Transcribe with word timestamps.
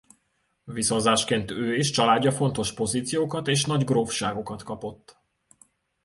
Viszonzásként 0.67 1.51
ő 1.51 1.75
és 1.75 1.89
családja 1.89 2.31
fontos 2.31 2.73
pozíciókat 2.73 3.47
és 3.47 3.65
nagy 3.65 3.83
grófságokat 3.83 4.63
kapott. 4.63 5.17